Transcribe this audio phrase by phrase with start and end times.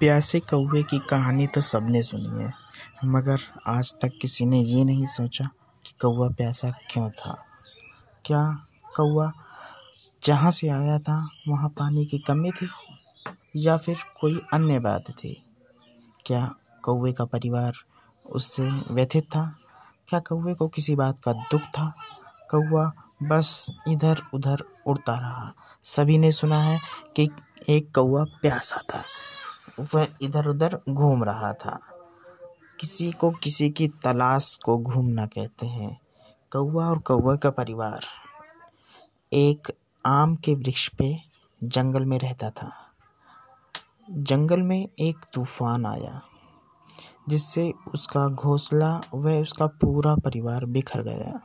[0.00, 2.52] प्यासे कौवे की कहानी तो सबने सुनी है,
[3.04, 5.44] मगर आज तक किसी ने ये नहीं सोचा
[5.86, 7.44] कि कौवा प्यासा क्यों था।
[8.24, 8.66] क्या
[8.96, 9.32] कौआ
[10.24, 12.68] जहाँ से आया था, वहाँ पानी की कमी थी,
[13.56, 15.46] या फिर कोई अन्य बात थी?
[16.26, 17.72] क्या कौवे का परिवार
[18.26, 19.56] उससे व्यथित था?
[20.08, 21.94] क्या कौवे को किसी बात का दुख था?
[22.50, 25.52] कौवा बस इधर उधर उड़ता रहा।
[25.84, 26.80] सभी ने सुना है
[27.16, 27.30] कि
[27.68, 29.02] एक कौवा प्यासा था।
[29.94, 31.78] वह इधर उधर घूम रहा था।
[32.80, 36.00] किसी को किसी की तलाश को घूमना कहते हैं।
[36.52, 38.04] कौवा और कौवा का परिवार।
[39.32, 39.72] एक
[40.06, 41.18] आम के वृक्ष पे
[41.64, 42.72] जंगल में रहता था।
[44.10, 46.22] जंगल में एक तूफ़ान आया,
[47.28, 51.40] जिससे उसका घोंसला व उसका पूरा परिवार बिखर गया।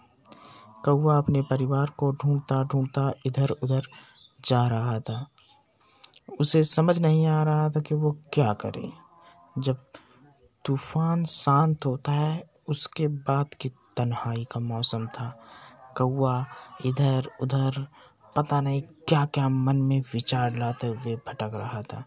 [0.86, 3.82] कौवा अपने परिवार को ढूंढता ढूंढता इधर उधर
[4.46, 5.28] जा रहा था।
[6.40, 8.92] उसे समझ नहीं आ रहा था कि वो क्या करे।
[9.58, 9.86] जब
[10.66, 15.40] तूफ़ान शांत होता है, उसके बाद की तन्हाई का मौसम था।
[15.98, 16.46] कौआ
[16.86, 17.88] इधर उधर
[18.36, 22.06] पता नहीं क्या क्या मन में विचार लाते हुए भटक रहा था।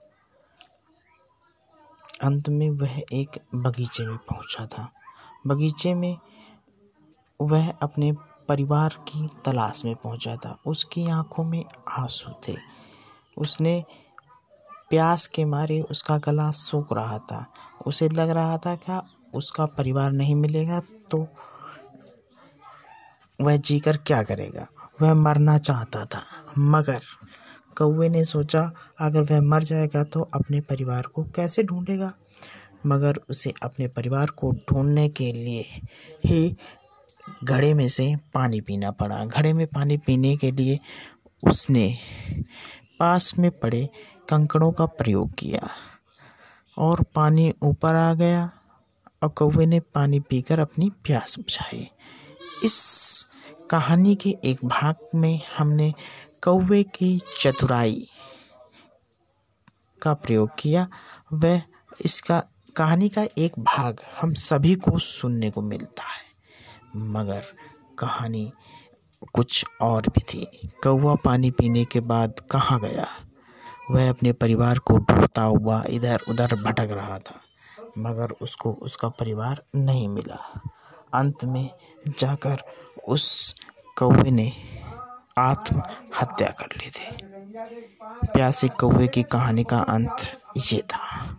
[2.23, 4.93] अंत में वह एक बगीचे में पहुँचा था।
[5.47, 6.19] बगीचे में
[7.43, 8.13] वह अपने
[8.49, 12.57] परिवार की तलाश में पहुँचा था। उसकी आँखों में आँसू थे।
[13.37, 13.85] उसने
[14.91, 17.45] प्यास के मारे उसका गला सूख रहा था।
[17.87, 19.03] उसे लग रहा था क्या
[19.35, 20.81] उसका परिवार नहीं मिलेगा
[21.11, 21.27] तो
[23.41, 24.67] वह जीकर क्या करेगा?
[25.03, 26.23] वह मरना चाहता था,
[26.59, 27.01] मगर
[27.79, 32.13] कौए ने सोचा, अगर वह मर जाएगा तो अपने परिवार को कैसे ढूंढेगा?
[32.87, 35.65] मगर उसे अपने परिवार को ढूँढने के लिए
[36.25, 36.57] ही
[37.45, 40.81] घड़े में से पानी पीना पड़ा। घड़े में पानी पीने के लिए
[41.45, 41.99] उसने
[42.99, 43.89] पास में पड़े
[44.29, 45.71] कंकड़ों का प्रयोग किया
[46.79, 48.51] और पानी ऊपर आ गया
[49.23, 51.91] और कौवे ने पानी पीकर अपनी प्यास बुझाई।
[52.65, 53.27] इस
[53.71, 55.95] कहानी के एक भाग में हमने
[56.43, 58.09] कौवे की चतुराई
[60.03, 60.89] का प्रयोग किया।
[61.33, 61.63] वह
[62.05, 62.43] इसका
[62.77, 66.26] कहानी का एक भाग हम सभी को सुनने को मिलता है।
[66.95, 67.45] मगर
[67.99, 68.51] कहानी
[69.35, 70.47] कुछ और भी थी।
[70.83, 73.07] कौवा पानी पीने के बाद कहाँ गया?
[73.91, 77.41] वह अपने परिवार को ढूंढता हुआ इधर उधर भटक रहा था,
[77.99, 80.39] मगर उसको उसका परिवार नहीं मिला।
[81.15, 81.71] अंत में
[82.09, 82.63] जाकर
[83.09, 83.55] उस
[83.99, 84.53] कौवे ने
[85.39, 87.27] आत्महत्या कर ली थी।
[88.27, 91.36] प्यासी कौवे की कहानी का अंत ये था।